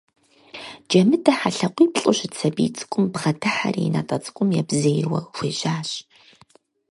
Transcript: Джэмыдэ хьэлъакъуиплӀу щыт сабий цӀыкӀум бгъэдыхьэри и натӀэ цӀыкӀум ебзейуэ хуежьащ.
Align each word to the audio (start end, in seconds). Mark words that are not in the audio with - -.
Джэмыдэ 0.87 1.31
хьэлъакъуиплӀу 1.39 2.15
щыт 2.17 2.33
сабий 2.39 2.69
цӀыкӀум 2.75 3.05
бгъэдыхьэри 3.13 3.83
и 3.87 3.91
натӀэ 3.93 4.17
цӀыкӀум 4.23 4.49
ебзейуэ 4.61 5.19
хуежьащ. 5.35 5.89